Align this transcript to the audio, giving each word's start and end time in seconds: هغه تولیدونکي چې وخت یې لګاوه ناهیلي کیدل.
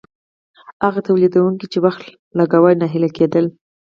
هغه 0.85 0.99
تولیدونکي 1.07 1.65
چې 1.73 1.77
وخت 1.85 2.01
یې 2.07 2.13
لګاوه 2.39 2.71
ناهیلي 2.81 3.09
کیدل. 3.17 3.45